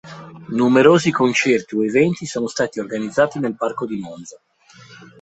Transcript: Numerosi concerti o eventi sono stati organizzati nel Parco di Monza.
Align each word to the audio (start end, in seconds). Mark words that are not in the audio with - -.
Numerosi 0.59 1.11
concerti 1.11 1.75
o 1.75 1.85
eventi 1.85 2.25
sono 2.25 2.47
stati 2.47 2.79
organizzati 2.79 3.37
nel 3.37 3.55
Parco 3.55 3.85
di 3.85 3.97
Monza. 3.99 4.41